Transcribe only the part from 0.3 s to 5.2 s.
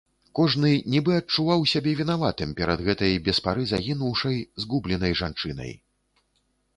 Кожны нібы адчуваў сябе вінаватым перад гэтай без пары загінуўшай, згубленай